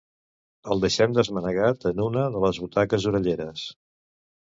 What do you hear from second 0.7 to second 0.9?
El